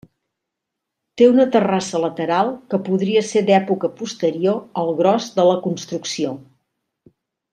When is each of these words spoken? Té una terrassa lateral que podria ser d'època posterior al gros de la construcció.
Té 1.21 1.25
una 1.33 1.43
terrassa 1.55 1.99
lateral 2.05 2.49
que 2.73 2.79
podria 2.87 3.23
ser 3.33 3.43
d'època 3.51 3.91
posterior 4.01 4.57
al 4.85 4.91
gros 5.03 5.27
de 5.39 5.47
la 5.51 5.59
construcció. 5.67 6.35